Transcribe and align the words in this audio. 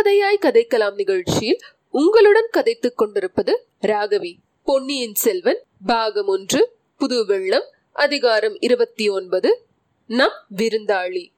கதையாய் 0.00 0.38
கதைக்கலாம் 0.40 0.94
நிகழ்ச்சியில் 0.94 1.60
உங்களுடன் 1.90 2.48
கதைத்துக் 2.52 2.96
கொண்டிருப்பது 2.96 3.66
ராகவி. 3.82 4.34
பொன்னியின் 4.64 5.14
செல்வன் 5.14 5.62
பாகம் 5.86 6.26
ஒன்று 6.26 6.76
புது 6.98 7.26
வெள்ளம் 7.26 7.64
அதிகாரம் 7.92 8.56
இருபத்தி 8.60 9.08
ஒன்பது 9.08 9.66
நம் 10.06 10.46
விருந்தாளி. 10.56 11.28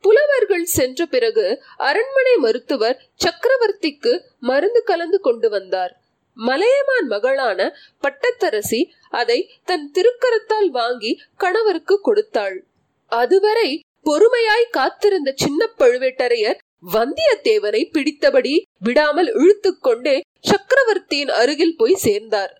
புலவர்கள் 0.00 0.64
சென்ற 0.64 1.06
பிறகு 1.06 1.62
அரண்மனை 1.76 2.36
மருத்துவர் 2.36 3.10
சக்கரவர்த்திக்கு 3.24 4.22
மருந்து 4.40 4.82
கலந்து 4.82 5.20
கொண்டு 5.20 5.50
வந்தார். 5.50 6.00
மலையமான் 6.34 7.06
மகளான 7.06 7.76
பட்டத்தரசி 8.02 8.88
அதை 9.10 9.50
தன் 9.64 9.92
திருக்கரத்தால் 9.94 10.68
வாங்கி 10.68 11.20
கணவருக்கு 11.36 12.00
கொடுத்தாள். 12.00 12.64
அதுவரை 13.06 13.84
பொறுமையாய் 14.04 14.70
காத்திருந்த 14.70 15.32
சின்ன 15.36 15.70
பழுவேட்டரையர் 15.78 16.58
வந்தியத்தேவனை 16.82 17.82
பிடித்தபடி 17.92 18.62
விடாமல் 18.78 19.30
இழுத்துக்கொண்டே 19.34 20.20
சக்கரவர்த்தியின் 20.40 21.28
அருகில் 21.28 21.76
போய் 21.76 21.94
சேர்ந்தார். 21.94 22.52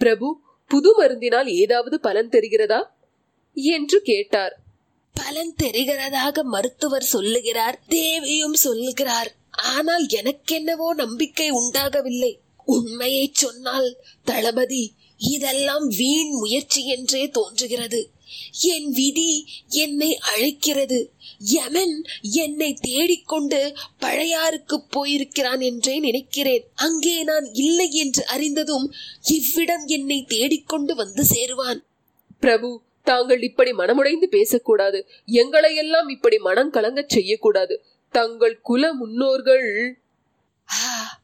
பிரபு 0.00 0.28
புது 0.70 0.90
மருந்தினால் 0.98 1.46
ஏதாவது 1.46 2.00
பலன் 2.00 2.28
தெரிகிறதா? 2.28 2.80
என்று 3.52 3.98
கேட்டார். 4.02 4.54
பலன் 5.14 5.54
தெரிகிறதாக 5.62 6.42
மருத்துவர் 6.42 7.02
சொல்லுகிறார் 7.02 7.78
தேவியும் 7.88 8.54
சொல்லுகிறார். 8.54 9.30
ஆனால் 9.50 10.06
எனக்கென்னவோ 10.06 10.88
நம்பிக்கை 10.94 11.50
உண்டாகவில்லை. 11.50 12.38
உண்மையை 12.64 13.30
சொன்னால் 13.32 13.88
தளபதி 14.24 14.94
இதெல்லாம் 15.16 15.86
வீண் 15.88 16.32
முயற்சி 16.32 16.86
என்றே 16.86 17.28
தோன்றுகிறது. 17.28 18.00
என் 18.60 18.90
விதி 18.90 19.46
என்னை 19.68 20.18
அழைக்கிறது. 20.18 21.12
யமன் 21.38 22.04
என்னை 22.20 22.74
தேடிக்கொண்டு 22.74 23.76
பழையாருக்கு 24.00 24.76
போயிருக்கிறான் 24.90 25.60
என்றே 25.60 25.98
நினைக்கிறேன். 25.98 26.64
அங்கே 26.74 27.22
நான் 27.22 27.48
இல்லை 27.52 27.92
என்று 27.92 28.26
அறிந்ததும் 28.26 28.92
இவ்விடம் 29.22 29.86
என்னை 29.86 30.24
தேடிக்கொண்டு 30.24 30.94
வந்து 30.94 31.24
சேருவான். 31.24 31.80
பிரபு 32.40 32.82
தாங்கள் 33.02 33.42
இப்படி 33.42 33.70
மனமுடைந்து 33.72 34.24
பேசக்கூடாது. 34.24 35.08
எங்களை 35.26 35.76
எல்லாம் 35.76 36.08
இப்படி 36.08 36.38
மனம் 36.38 36.70
கலங்கச் 36.70 37.08
செய்யக்கூடாது. 37.08 37.84
தங்கள் 38.10 38.60
குல 38.60 38.92
முன்னோர்கள் 38.92 39.98
ஆ, 40.72 41.20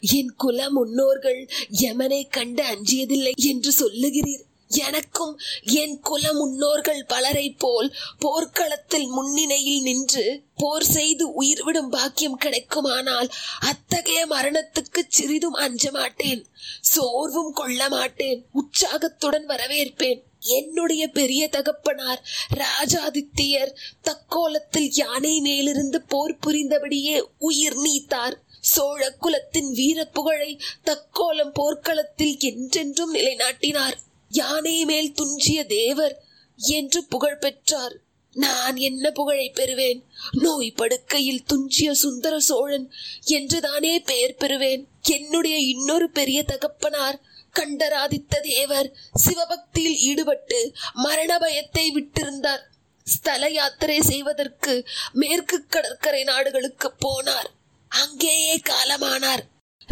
என் 0.00 0.32
குல 0.36 0.70
முன்னோர்கள் 0.70 1.48
யமனை 1.80 2.28
கண்டு 2.28 2.62
அஞ்சியதில்லை 2.62 3.32
என்று 3.34 3.70
சொல்லுகிறீர். 3.78 4.44
எனக்கும் 4.70 5.38
என் 5.62 6.00
குல 6.00 6.32
முன்னோர்கள் 6.32 7.04
பலரை 7.04 7.50
போல் 7.50 7.94
போர்க்களத்தில் 8.18 9.06
முன்னிலையில் 9.06 9.82
நின்று 9.82 10.42
போர் 10.56 10.84
செய்து 10.84 11.42
உயிர்விடும் 11.42 11.88
பாக்கியம் 11.88 12.38
கிடைக்குமானால் 12.40 13.28
அத்தகைய 13.60 14.26
மரணத்துக்கு 14.26 15.02
சிறிதும் 15.08 15.52
அஞ்ச 15.52 15.90
மாட்டேன். 15.90 16.46
சோர்வும் 16.80 17.52
கொள்ள 17.52 17.88
மாட்டேன். 17.88 18.46
உற்சாகத்துடன் 18.52 19.46
வரவேற்பேன். 19.46 20.22
என்னுடைய 20.40 21.08
பெரிய 21.08 21.48
தகப்பனார் 21.48 22.22
ராஜாதித்யர் 22.54 23.74
தக்கோலத்தில் 24.02 24.88
யானை 24.92 25.40
மேலிருந்து 25.40 26.02
போர் 26.02 26.38
புரிந்தபடியே 26.46 27.24
உயிர் 27.38 27.76
நீத்தார். 27.76 28.40
சோழ 28.60 29.10
குலத்தின் 29.10 29.72
வீர 29.72 30.04
புகழை 30.04 30.60
தக்கோலம் 30.84 31.52
போர்க்களத்தில் 31.52 32.36
என்றென்றும் 32.38 33.14
நிலைநாட்டினார். 33.14 34.08
யானை 34.30 34.84
மேல் 34.84 35.12
துஞ்சிய 35.12 35.64
தேவர் 35.64 36.22
என்று 36.56 37.04
புகழ் 37.04 37.38
பெற்றார். 37.38 37.94
நான் 38.32 38.76
என்ன 38.76 39.10
புகழை 39.10 39.52
பெறுவேன்? 39.54 40.02
நோய் 40.32 40.70
படுக்கையில் 40.70 41.44
துஞ்சிய 41.44 41.94
சுந்தர 41.94 42.40
சோழன் 42.40 42.92
என்றுதானே 43.24 44.00
பெயர் 44.00 44.36
பெறுவேன். 44.38 44.84
என்னுடைய 45.02 45.56
இன்னொரு 45.56 46.10
பெரிய 46.10 46.42
தகப்பனார் 46.42 47.20
கண்டராதித்த 47.50 48.40
தேவர் 48.40 48.96
சிவபக்தியில் 49.14 49.98
ஈடுபட்டு 49.98 50.72
மரண 50.92 51.38
பயத்தை 51.38 51.92
விட்டிருந்தார். 51.94 52.62
ஸ்தல 53.04 53.48
யாத்திரை 53.48 54.00
செய்வதற்கு 54.00 54.88
மேற்கு 55.12 55.66
கடற்கரை 55.66 56.24
நாடுகளுக்கு 56.24 56.92
போனார். 57.04 57.50
அங்கேயே 57.88 58.56
காலமானார். 58.56 59.42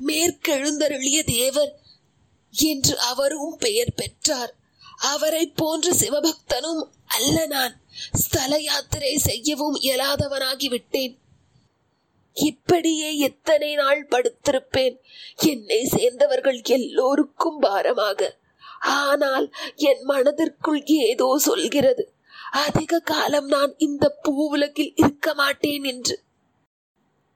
மேற்கெழுந்தருளிய 0.06 1.25
தேவர் 1.25 1.72
என்று 2.50 2.98
அவரும் 2.98 3.56
பெயர் 3.59 3.94
பெற்றார். 3.94 4.54
அவரை 4.97 5.47
போன்ற 5.47 5.92
சிவபக்தனும் 5.92 6.91
அல்ல 7.06 7.47
நான். 7.47 7.81
ஸ்தல 8.12 8.59
யாத்திரை 8.59 9.16
செய்யவும் 9.16 9.75
இயலாதவனாகி 9.75 10.69
விட்டேன். 10.69 11.19
இப்படியே 12.32 13.16
எத்தனை 13.16 13.75
நாள் 13.75 14.06
படுத்திருப்பேன். 14.06 14.97
என்னை 15.36 15.84
சேர்ந்தவர்கள் 15.84 16.62
எல்லோருக்கும் 16.62 17.59
பாரமாக. 17.59 18.38
ஆனால் 18.80 19.54
என் 19.75 20.03
மனதிற்குள் 20.03 20.84
ஏதோ 20.84 21.38
சொல்கிறது. 21.38 22.12
அதிக 22.53 22.98
காலம் 22.98 23.47
நான் 23.47 23.75
இந்த 23.78 24.19
பூவுலகில் 24.22 24.92
இருக்க 24.94 25.34
மாட்டேன் 25.34 25.84
என்று. 25.84 26.22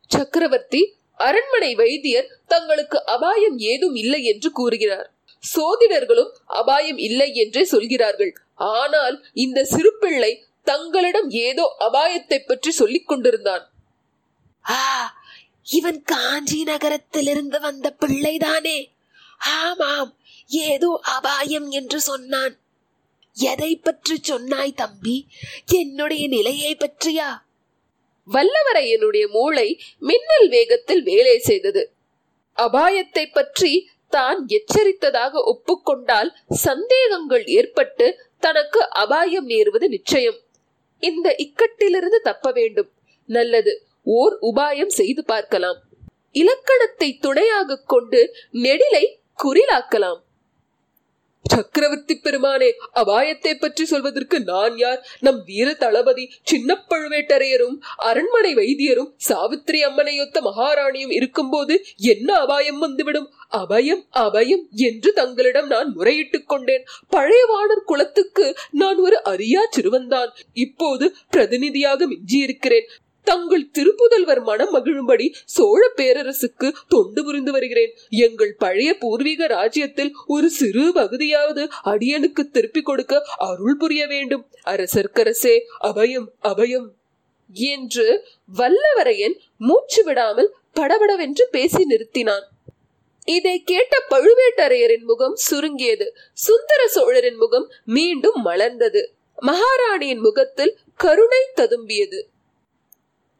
சக்கரவர்த்தி 0.07 0.95
அரண்மனை 1.27 1.73
வைத்தியர் 1.81 2.31
தங்களுக்கு 2.53 2.99
அபாயம் 3.15 3.59
ஏதும் 3.73 3.97
இல்லை 4.03 4.21
என்று 4.33 4.49
கூறுகிறார். 4.59 5.09
சோதிடர்களும் 5.45 6.33
அபாயம் 6.61 7.01
இல்லை 7.09 7.29
என்றே 7.43 7.63
சொல்கிறார்கள். 7.65 8.33
ஆனால் 8.75 9.17
இந்த 9.45 9.61
சிறு 9.65 9.93
பிள்ளை 10.03 10.33
தங்களிடம் 10.67 11.29
ஏதோ 11.47 11.65
அபாயத்தை 11.87 12.39
பற்றி 12.41 12.71
சொல்லிக் 12.71 13.09
கொண்டிருந்தான். 13.09 13.65
ஆ 14.65 14.81
இவன் 15.69 16.01
காஞ்சி 16.13 16.61
நகரத்திலிருந்து 16.65 17.59
வந்த 17.61 17.87
பிள்ளைதானே. 18.03 18.79
ஆமாம் 19.61 20.11
ஏதோ 20.71 20.91
அபாயம் 21.17 21.69
என்று 21.79 21.99
சொன்னான். 22.01 22.55
எதை 23.37 23.71
பற்றி 23.77 24.17
சொன்னாய் 24.31 24.79
தம்பி? 24.81 25.17
என்னுடைய 25.81 26.25
நிலையை 26.29 26.73
பற்றியா? 26.75 27.29
வல்லவரையனுடைய 28.29 29.25
மூளை 29.29 29.69
மின்னல் 29.99 30.49
வேகத்தில் 30.49 31.03
வேலை 31.03 31.39
செய்தது. 31.39 31.83
அபாயத்தை 32.57 33.25
பற்றி 33.33 33.73
தான் 34.09 34.47
எச்சரித்ததாக 34.57 35.33
ஒப்புக்கொண்டால் 35.53 36.31
சந்தேகங்கள் 36.49 37.45
ஏற்பட்டு 37.59 38.07
தனக்கு 38.39 38.81
அபாயம் 38.89 39.47
நேருவது 39.47 39.87
நிச்சயம். 39.89 40.39
இந்த 40.99 41.29
இக்கட்டிலிருந்து 41.45 42.19
தப்ப 42.23 42.51
வேண்டும். 42.51 42.91
நல்லது 43.29 43.73
ஓர் 44.19 44.35
உபாயம் 44.51 44.93
செய்து 44.99 45.25
பார்க்கலாம். 45.25 45.79
இலக்கணத்தை 46.33 47.09
துணையாக 47.19 47.83
கொண்டு 47.87 48.21
நெடிலை 48.53 49.05
குறிலாக்கலாம். 49.45 50.21
சக்கரவர்த்தி 51.49 52.21
பெருமானே 52.23 52.71
அபாயத்தை 52.95 53.55
பற்றி 53.55 53.85
சொல்வதற்கு 53.85 54.41
நான் 54.41 54.77
யார்? 54.77 55.07
நம் 55.21 55.43
வீர 55.45 55.75
தளபதி 55.75 56.31
சின்ன 56.43 56.85
பழுவேட்டரையரும் 56.91 57.77
அரண்மனை 57.97 58.55
வைத்தியரும் 58.55 59.13
சாவித்திரி 59.17 59.85
அம்மனையொத்த 59.85 60.41
மகாராணியும் 60.41 61.13
இருக்கும்போது 61.13 61.85
என்ன 61.97 62.35
அபாயம் 62.35 62.79
வந்துவிடும்? 62.79 63.33
அபயம் 63.53 64.05
அபயம் 64.15 64.69
என்று 64.71 65.13
தங்களிடம் 65.13 65.67
நான் 65.67 65.97
முறையிட்டுக் 65.97 66.49
கொண்டேன். 66.49 66.85
பழைய 67.09 67.47
வாணர் 67.47 67.85
குலத்துக்கு 67.85 68.57
நான் 68.71 68.97
ஒரு 68.97 69.21
அரியா 69.25 69.63
சிறுவன்தான். 69.77 70.31
இப்போது 70.53 71.15
பிரதிநிதியாக 71.31 72.09
மிஞ்சியிருக்கிறேன். 72.09 72.89
தங்கள் 73.23 73.71
திருப்புதல்வர் 73.79 74.43
மனம் 74.43 74.75
மகிழும்படி 74.75 75.35
சோழ 75.45 75.91
பேரரசுக்கு 75.97 76.73
தொண்டு 76.89 77.25
புரிந்து 77.25 77.53
வருகிறேன். 77.53 77.97
எங்கள் 78.11 78.55
பழைய 78.55 78.99
பூர்வீக 78.99 79.47
ராஜ்யத்தில் 79.47 80.15
ஒரு 80.27 80.51
சிறு 80.51 80.93
பகுதியாவது 80.95 81.69
அடியனுக்கு 81.85 82.51
திருப்பிக் 82.51 82.85
கொடுக்க 82.85 83.23
அருள் 83.39 83.77
புரிய 83.77 84.07
வேண்டும். 84.07 84.47
அரசர்க்கரசே 84.67 85.61
அபயம் 85.83 86.29
அபயம் 86.43 86.89
என்று 87.53 88.25
வல்லவரையன் 88.59 89.37
மூச்சு 89.59 90.05
விடாமல் 90.05 90.55
படபடவென்று 90.73 91.49
பேசி 91.51 91.85
நிறுத்தினான். 91.85 92.45
இதை 93.25 93.63
கேட்ட 93.63 93.97
பழுவேட்டரையரின் 94.11 95.03
முகம் 95.03 95.37
சுருங்கியது. 95.37 96.17
சுந்தர 96.33 96.89
சோழரின் 96.89 97.37
முகம் 97.37 97.71
மீண்டும் 97.85 98.45
மலர்ந்தது. 98.45 99.03
மகாராணியின் 99.43 100.19
முகத்தில் 100.19 100.79
கருணை 100.97 101.43
ததும்பியது. 101.57 102.21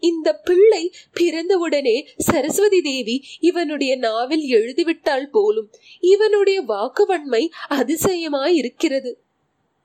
இந்த 0.03 0.35
பிள்ளை 0.35 0.95
பிறந்தவுடனே 1.21 2.07
சரஸ்வதி 2.17 2.83
தேவி 2.83 3.25
இவனுடைய 3.41 3.97
நாவில் 3.97 4.53
எழுதிவிட்டால் 4.53 5.25
போலும். 5.25 5.73
இவனுடைய 6.01 6.61
வாக்குவன்மை 6.61 7.51
அதிசயமாயிருக்கிறது. 7.71 9.15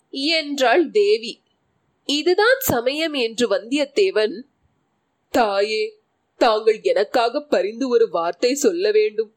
என்றாள் 0.09 0.89
தேவி. 0.89 1.41
இதுதான் 2.05 2.59
சமயம் 2.59 3.13
என்று 3.13 3.49
வந்தியத்தேவன். 3.49 4.41
தாயே 5.29 5.97
தாங்கள் 6.37 6.79
எனக்காக 6.81 7.41
பரிந்து 7.41 7.89
ஒரு 7.89 8.09
வார்த்தை 8.09 8.53
சொல்ல 8.53 8.91
வேண்டும். 8.91 9.33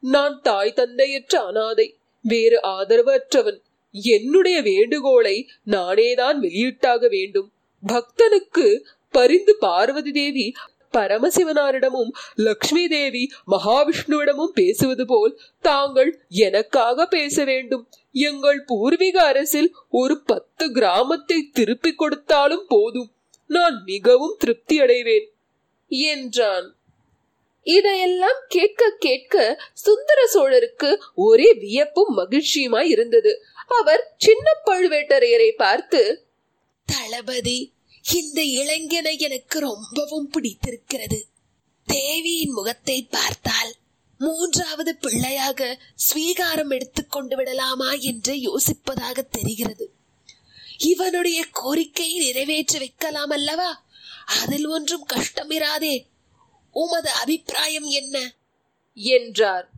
நான் 0.00 0.40
தாய் 0.42 0.72
தந்தையற்ற 0.72 1.40
அனாதை 1.40 1.96
வேறு 2.22 2.60
ஆதரவற்றவன். 2.62 3.60
என்னுடைய 3.90 4.62
வேண்டுகோளை 4.62 5.48
நானேதான் 5.66 6.38
வெளியிட்டாக 6.38 7.08
வேண்டும். 7.08 7.52
பக்தனுக்கு 7.86 8.84
பரிந்து 9.10 9.56
பார்வதி 9.56 10.12
தேவி 10.12 10.52
பரமசிவனாரிடமும் 10.92 12.10
லக்ஷ்மி 12.34 12.88
தேவி 12.88 13.30
மகாவிஷ்ணுவிடமும் 13.50 14.54
பேசுவது 14.54 15.06
போல் 15.06 15.40
தாங்கள் 15.60 16.10
எனக்காக 16.28 17.06
பேச 17.06 17.44
வேண்டும். 17.44 17.88
எங்கள் 18.12 18.64
பூர்வீக 18.64 19.22
அரசில் 19.22 19.74
ஒரு 19.90 20.20
பத்து 20.20 20.72
கிராமத்தை 20.72 21.50
திருப்பிக் 21.52 21.98
கொடுத்தாலும் 21.98 22.64
போதும். 22.68 23.10
நான் 23.46 23.82
மிகவும் 23.84 24.34
திருப்தி 24.38 24.80
அடைவேன் 24.80 25.32
என்றான். 25.88 26.68
இதையெல்லாம் 27.62 28.40
கேட்க 28.48 28.82
கேட்க 28.98 29.36
சுந்தர 29.72 30.20
சோழருக்கு 30.34 30.90
ஒரே 31.14 31.52
வியப்பும் 31.52 32.12
மகிழ்ச்சியுமாய் 32.18 32.88
இருந்தது. 32.88 33.32
அவர் 33.66 34.02
சின்ன 34.16 34.46
பழுவேட்டரையரை 34.70 35.50
பார்த்து 35.56 36.02
தளபதி 36.84 37.58
இந்த 38.14 38.42
இளைஞனை 38.42 39.18
எனக்கு 39.18 39.58
ரொம்பவும் 39.58 40.28
பிடித்திருக்கிறது. 40.28 41.26
தேவியின் 41.86 42.50
முகத்தை 42.50 43.02
பார்த்தால் 43.02 43.74
மூன்றாவது 44.18 44.96
பிள்ளையாக 44.96 45.80
ஸ்வீகாரம் 45.94 46.68
எடுத்துக்கொண்டு 46.68 47.36
விடலாமா 47.36 47.92
என்று 47.92 48.34
யோசிப்பதாக 48.34 49.20
தெரிகிறது. 49.30 49.92
இவனுடைய 50.78 51.44
கோரிக்கையை 51.52 52.24
நிறைவேற்றி 52.24 52.78
வைக்கலாம் 52.78 53.30
அல்லவா? 53.30 53.86
அதில் 54.42 54.66
ஒன்றும் 54.66 55.06
கஷ்டமிராதே. 55.12 56.06
உமது 56.70 57.10
அபிப்பிராயம் 57.10 57.84
என்ன? 57.84 58.34
என்றார். 58.94 59.70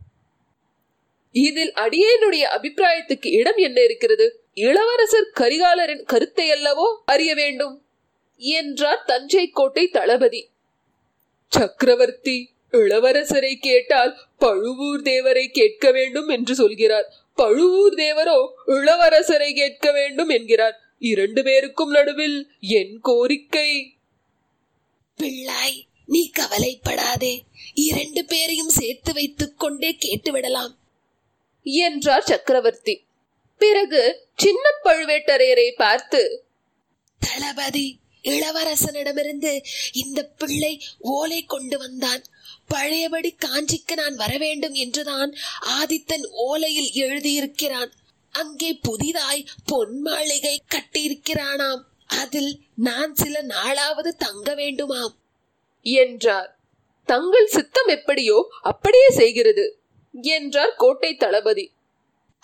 இதில் 1.31 1.73
அடியேனுடைய 1.73 2.41
அபிப்பிராயத்துக்கு 2.41 3.27
இடம் 3.27 3.57
என்ன 3.57 3.81
இருக்கிறது? 3.81 4.43
இளவரசர் 4.53 5.31
கரிகாலரின் 5.35 6.03
கருத்தை 6.03 6.49
அல்லவோ 6.49 6.95
அறிய 7.05 7.35
வேண்டும். 7.35 7.85
என்றார் 8.41 9.03
தஞ்சை 9.05 9.49
கோட்டை 9.49 9.87
தளபதி. 9.87 10.49
சக்கரவர்த்தி 11.49 12.49
இளவரசரை 12.71 13.55
கேட்டால் 13.55 14.17
பழுவூர் 14.37 15.01
தேவரை 15.01 15.47
கேட்க 15.47 15.91
வேண்டும் 15.91 16.27
என்று 16.27 16.55
சொல்கிறார். 16.55 17.13
பழுவூர் 17.35 17.93
தேவரோ 17.93 18.51
இளவரசரை 18.67 19.53
கேட்க 19.53 19.91
வேண்டும் 19.91 20.29
என்கிறார். 20.29 20.79
இரண்டு 20.99 21.43
பேருக்கும் 21.43 21.89
நடுவில் 21.89 22.51
என் 22.59 22.99
கோரிக்கை. 22.99 23.93
பிள்ளாய் 25.17 25.85
நீ 26.05 26.29
கவலைப்படாதே. 26.29 27.43
இரண்டு 27.73 28.25
பேரையும் 28.25 28.69
சேர்த்து 28.69 29.13
வைத்துக் 29.13 29.59
கொண்டே 29.59 29.97
கேட்டுவிடலாம். 30.05 30.75
என்றார் 31.63 32.23
சக்கரவர்த்தி. 32.23 33.05
பிறகு 33.57 34.27
சின்ன 34.35 34.69
பழுவேட்டரையரை 34.83 35.73
பார்த்து 35.75 36.43
தளபதி 37.19 37.99
இளவரசனிடமிருந்து 38.23 39.63
இந்த 39.91 40.23
பிள்ளை 40.23 40.83
ஓலை 40.99 41.43
கொண்டு 41.43 41.77
வந்தான். 41.77 42.23
பழையபடி 42.67 43.35
காஞ்சிக்கு 43.45 43.93
நான் 43.95 44.15
வர 44.15 44.37
வேண்டும் 44.37 44.73
என்றுதான் 44.73 45.35
ஆதித்தன் 45.61 46.25
ஓலையில் 46.49 46.91
எழுதியிருக்கிறான். 46.93 47.91
அங்கே 48.31 48.73
புதிதாய் 48.73 49.47
பொன் 49.65 50.01
மாளிகை 50.01 50.61
கட்டியிருக்கிறானாம். 50.67 51.81
அதில் 52.07 52.59
நான் 52.75 53.15
சில 53.15 53.43
நாளாவது 53.43 54.09
தங்க 54.17 54.55
வேண்டுமாம். 54.55 55.15
என்றார். 55.81 56.59
தங்கள் 57.05 57.47
சித்தம் 57.47 57.87
எப்படியோ 57.87 58.49
அப்படியே 58.61 59.09
செய்கிறது 59.09 59.65
என்றார் 60.11 60.73
கோட்டை 60.77 61.15
தளபதி. 61.15 61.71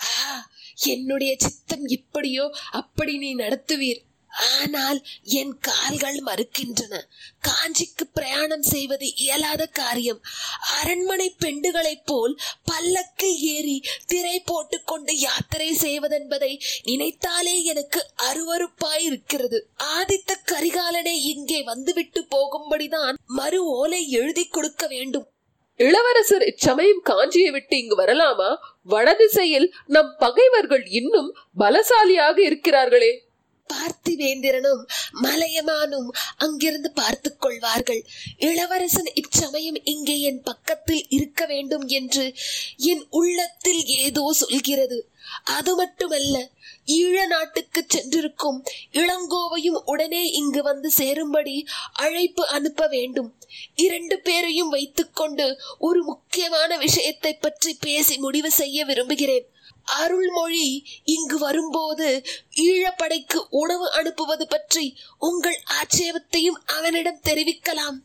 ஆ 0.03 0.49
என்னுடைய 0.83 1.35
சித்தம் 1.39 1.85
எப்படியோ 1.85 2.51
அப்படி 2.71 3.17
நீ 3.17 3.35
நடத்துவீர். 3.35 4.01
ஆனால் 4.37 5.05
என் 5.23 5.57
கால்கள் 5.59 6.19
மறுக்கின்றன. 6.25 7.01
காஞ்சிக்கு 7.47 8.05
பிரயாணம் 8.13 8.61
செய்வது 8.61 9.15
இயலாத 9.15 9.65
காரியம். 9.65 10.21
அரண்மனை 10.81 11.35
பெண்டுகளைப் 11.45 12.05
போல் 12.05 12.39
பல்லக்கு 12.65 13.39
ஏறி 13.39 13.81
திரை 14.05 14.41
போட்டுக்கொண்டு 14.45 15.19
யாத்திரை 15.19 15.71
செய்வதென்பதை 15.81 16.59
நினைத்தாலே 16.83 17.63
எனக்கு 17.63 18.05
அருவருப்பாய் 18.17 19.01
இருக்கிறது 19.01 19.67
ஆதித்த 19.83 20.33
கரிகாலனை 20.45 21.13
இங்கே 21.13 21.63
வந்துவிட்டு 21.63 22.25
போகும்படிதான் 22.35 23.13
மறு 23.25 23.65
ஓலை 23.65 24.09
எழுதி 24.09 24.45
கொடுக்க 24.45 24.87
வேண்டும். 24.87 25.27
இளவரசர் 25.75 26.43
இச்சமயம் 26.43 27.01
காஞ்சியை 27.05 27.51
விட்டு 27.51 27.77
இங்கு 27.77 28.03
வரலாமா? 28.03 28.57
வடதிசையில் 28.83 29.73
நம் 29.85 30.15
பகைவர்கள் 30.19 30.85
இன்னும் 30.85 31.35
பலசாலியாக 31.57 32.37
இருக்கிறார்களே. 32.37 33.25
பார்த்திவேந்திரனும் 33.73 34.83
மலையமானும் 35.21 36.09
அங்கிருந்து 36.37 36.91
பார்த்து 36.91 37.37
கொள்வார்கள். 37.37 38.05
இளவரசன் 38.37 39.11
இச்சமயம் 39.13 39.79
இங்கே 39.83 40.19
என் 40.19 40.43
பக்கத்தில் 40.43 41.05
இருக்க 41.09 41.45
வேண்டும் 41.45 41.87
என்று 41.87 42.33
என் 42.77 43.05
உள்ளத்தில் 43.09 43.85
ஏதோ 43.85 44.33
சொல்கிறது. 44.33 45.09
அது 45.43 45.75
மட்டுமல்ல 45.75 46.35
ஈழ 46.91 47.27
நாட்டுக்கு 47.27 47.85
சென்றிருக்கும் 47.87 48.63
இளங்கோவையும் 48.91 49.79
உடனே 49.85 50.31
இங்கு 50.31 50.63
வந்து 50.63 50.91
சேரும்படி 50.91 51.67
அழைப்பு 51.93 52.47
அனுப்ப 52.47 52.87
வேண்டும். 52.87 53.35
இரண்டு 53.75 54.19
பேரையும் 54.19 54.69
வைத்துக்கொண்டு 54.69 55.59
ஒரு 55.79 56.03
முக்கியமான 56.03 56.77
விஷயத்தை 56.77 57.33
பற்றி 57.33 57.77
பேசி 57.79 58.17
முடிவு 58.17 58.51
செய்ய 58.51 58.85
விரும்புகிறேன். 58.85 59.49
அருள்மொழி 59.83 60.83
இங்கு 61.03 61.37
வரும்போது 61.37 62.23
ஈழப்படைக்கு 62.61 63.45
உணவு 63.49 63.91
அனுப்புவது 63.91 64.47
பற்றி 64.47 64.97
உங்கள் 65.17 65.59
ஆட்சேபத்தையும் 65.65 66.61
அவனிடம் 66.65 67.21
தெரிவிக்கலாம். 67.23 67.97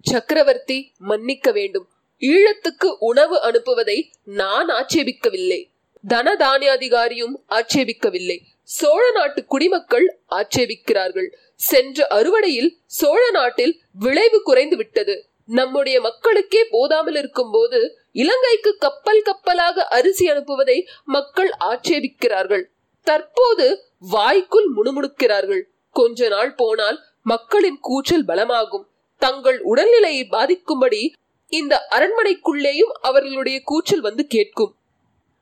சக்கரவர்த்தி 0.00 0.92
மன்னிக்க 0.98 1.52
வேண்டும். 1.52 1.88
ஈழத்துக்கு 2.20 2.96
உணவு 2.98 3.36
அனுப்புவதை 3.42 4.10
நான் 4.24 4.68
ஆட்சேபிக்கவில்லை. 4.68 5.73
தனதானியாதிகாரியும் 6.08 7.34
ஆட்சேபிக்கவில்லை. 7.48 8.38
சோழ 8.62 9.10
நாட்டு 9.10 9.44
குடிமக்கள் 9.44 10.20
ஆட்சேபிக்கிறார்கள். 10.30 11.28
சென்ற 11.54 12.06
அறுவடையில் 12.10 12.70
சோழ 12.86 13.30
நாட்டில் 13.30 13.80
விளைவு 13.98 14.42
குறைந்து 14.42 14.76
விட்டது. 14.76 15.28
நம்முடைய 15.46 16.00
மக்களுக்கே 16.00 16.64
போதாமல் 16.64 17.14
இருக்கும் 17.14 17.50
போது 17.52 17.98
இலங்கைக்கு 18.12 18.76
கப்பல் 18.78 19.22
கப்பலாக 19.22 19.86
அரிசி 19.86 20.30
அனுப்புவதை 20.30 20.86
மக்கள் 21.04 21.50
ஆட்சேபிக்கிறார்கள். 21.60 22.64
தற்போது 23.02 23.84
வாய்க்குள் 24.00 24.68
முணுமுணுக்கிறார்கள். 24.76 25.62
கொஞ்ச 25.90 26.28
நாள் 26.28 26.54
போனால் 26.54 27.02
மக்களின் 27.22 27.78
கூச்சல் 27.80 28.24
பலமாகும். 28.24 28.86
தங்கள் 29.18 29.64
உடல்நிலையை 29.64 30.26
பாதிக்கும்படி 30.30 31.12
இந்த 31.48 31.86
அரண்மனைக்குள்ளேயும் 31.90 32.92
அவர்களுடைய 33.00 33.60
கூச்சல் 33.64 34.00
வந்து 34.00 34.26
கேட்கும். 34.26 34.74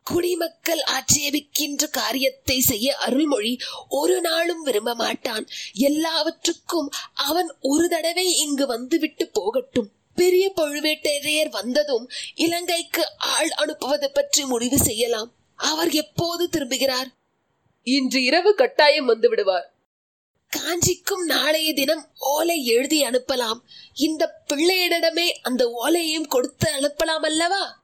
குடிமக்கள் 0.02 0.80
ஆட்சேபிக்கின்ற 0.80 1.90
காரியத்தை 1.90 2.61
செய்ய 2.61 2.97
அருள்மொழி 2.97 3.59
ஒரு 3.88 4.21
நாளும் 4.21 4.62
விரும்ப 4.62 4.94
மாட்டான். 4.94 5.49
எல்லாவற்றுக்கும் 5.73 6.90
அவன் 7.12 7.54
ஒரு 7.61 7.88
தடவை 7.88 8.37
இங்கு 8.37 8.66
வந்துவிட்டு 8.66 9.28
போகட்டும். 9.28 9.92
பெரிய 10.14 10.52
பழுவேட்டரையர் 10.56 11.50
வந்ததும் 11.50 12.11
இலங்கைக்கு 12.35 13.16
ஆள் 13.16 13.50
அனுப்புவது 13.50 14.11
பற்றி 14.11 14.44
முடிவு 14.44 14.78
செய்யலாம். 14.78 15.32
அவர் 15.56 15.90
எப்போது 15.90 16.49
திரும்புகிறார்? 16.49 17.06
இன்று 17.82 18.23
இரவு 18.23 18.54
கட்டாயம் 18.54 19.04
வந்து 19.04 19.28
விடுவார். 19.28 19.71
காஞ்சிக்கும் 20.49 21.25
நாளைய 21.25 21.75
தினம் 21.75 22.11
ஓலை 22.18 22.64
எழுதி 22.64 23.02
அனுப்பலாம். 23.02 23.61
இந்த 23.94 24.44
பிள்ளையிடமே 24.52 25.28
அந்த 25.42 25.85
ஓலையையும் 25.85 26.28
கொடுத்து 26.28 26.73
அனுப்பலாம் 26.73 27.25
அல்லவா? 27.25 27.81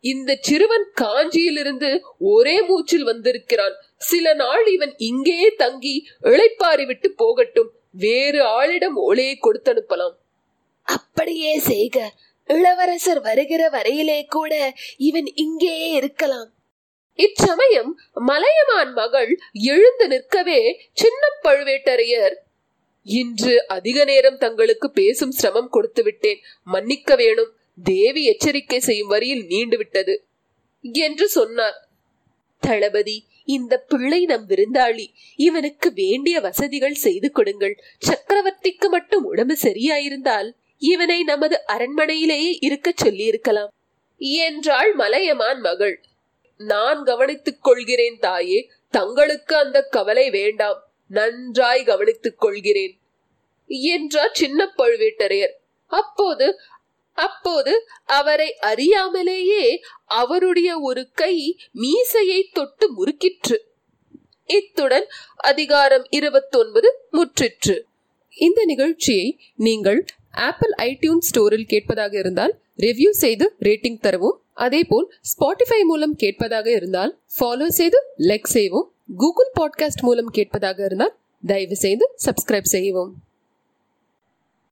இந்த 0.00 0.38
சிறுவன் 0.40 0.92
காஞ்சியிலிருந்து 1.00 2.00
ஒரே 2.18 2.62
மூச்சில் 2.62 3.04
வந்திருக்கிறான். 3.04 3.74
சில 3.96 4.34
நாள் 4.34 4.66
இவன் 4.66 4.94
இங்கேயே 4.96 5.50
தங்கி 5.50 6.06
இளைப்பாரி 6.22 6.86
விட்டு 6.86 7.12
போகட்டும். 7.12 7.70
வேறு 7.92 8.44
ஆளிடம் 8.44 8.94
ஓலையை 8.94 9.36
கொடுத்து 9.36 9.72
அனுப்பலாம் 9.72 10.16
அப்படியே 10.82 11.58
செய்க. 11.58 12.12
இளவரசர் 12.46 13.20
வருகிற 13.20 13.68
வரையிலே 13.68 14.24
கூட 14.26 14.72
இவன் 14.96 15.34
இங்கேயே 15.34 15.90
இருக்கலாம். 15.90 16.50
இச்சமயம் 17.14 17.98
மலையமான் 18.14 18.92
மகள் 18.92 19.38
எழுந்து 19.52 20.08
நிற்கவே 20.08 20.88
சின்ன 20.92 21.26
பழுவேட்டரையர் 21.42 22.34
இன்று 23.02 23.66
அதிக 23.66 24.04
நேரம் 24.04 24.38
தங்களுக்கு 24.38 24.90
பேசும் 24.90 25.30
சிரமம் 25.30 25.68
கொடுத்து 25.68 26.02
விட்டேன் 26.02 26.40
மன்னிக்க 26.64 27.16
வேணும். 27.16 27.52
தேவி 27.84 28.24
எச்சரிக்கை 28.24 28.80
செய்யும் 28.80 29.08
வரியில் 29.08 29.46
நீண்டு 29.46 29.76
விட்டது 29.76 30.24
என்று 30.82 31.28
சொன்னார். 31.28 31.88
தளபதி 32.60 33.24
இந்த 33.44 33.78
பிள்ளை 33.78 34.24
நம் 34.24 34.48
விருந்தாளி 34.48 35.06
இவனுக்கு 35.36 35.92
வேண்டிய 35.92 36.40
வசதிகள் 36.40 36.94
செய்து 36.94 37.32
கொடுங்கள். 37.32 37.82
சக்கரவர்த்திக்கு 38.06 38.88
மட்டும் 38.90 39.24
உடம்பு 39.24 39.56
சரியாயிருந்தால் 39.62 40.52
இவனை 40.78 41.22
நமது 41.22 41.60
அரண்மனையிலேயே 41.68 42.56
இருக்க 42.60 42.92
சொல்லியிருக்கலாம். 42.96 43.72
என்றாள் 44.18 44.94
மலையமான் 44.94 45.60
மகள். 45.60 46.04
நான் 46.56 47.04
கவனித்துக் 47.04 47.62
கொள்கிறேன் 47.62 48.18
தாயே 48.18 48.70
தங்களுக்கு 48.90 49.56
அந்த 49.56 49.82
கவலை 49.82 50.30
வேண்டாம். 50.30 50.80
நன்றாய் 51.08 51.84
கவனித்துக் 51.84 52.40
கொள்கிறேன் 52.40 52.98
என்றார் 53.66 54.30
சின்ன 54.32 54.72
பழுவேட்டரையர். 54.78 55.54
அப்போது 55.86 56.58
அப்போது 57.16 57.88
அவரை 58.04 58.54
அறியாமலேயே 58.62 59.76
அவருடைய 60.04 60.80
ஒரு 60.80 61.08
கை 61.14 61.58
மீசையை 61.72 62.50
தொட்டு 62.52 62.86
முறுக்கிற்று. 62.96 63.56
இத்துடன் 64.46 65.06
அதிகாரம் 65.36 66.06
இருபத்தொன்பது 66.10 66.88
முற்றிற்று. 67.12 67.80
இந்த 68.38 68.64
நிகழ்ச்சியை 68.64 69.38
நீங்கள் 69.56 70.04
ஆப்பிள் 70.30 70.72
ஐடியூன் 70.78 71.18
ஸ்டோரில் 71.28 71.66
கேட்பதாக 71.66 72.18
இருந்தால் 72.18 72.58
ரிவ்யூ 72.76 73.10
செய்து 73.10 73.54
ரேட்டிங் 73.60 74.00
தரவும். 74.00 74.40
அதேபோல் 74.52 75.12
ஸ்பாட்டிஃபை 75.20 75.82
மூலம் 75.82 76.16
கேட்பதாக 76.16 76.70
இருந்தால் 76.70 77.18
ஃபாலோ 77.38 77.66
செய்து 77.66 77.98
லைக் 78.18 78.44
செய்யவும் 78.44 78.92
கூகுள் 79.16 79.50
பாட்காஸ்ட் 79.60 80.02
மூலம் 80.02 80.26
கேட்பதாக 80.26 80.84
இருந்தால் 80.84 81.16
தயவு 81.46 81.76
செய்து 81.76 82.14
சப்ஸ்கிரைப் 82.24 82.72
செய்யவும். 82.74 83.14